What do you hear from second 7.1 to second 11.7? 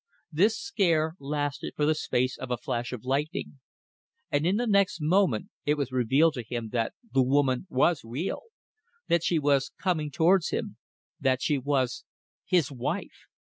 the woman was real; that she was coming towards him; that she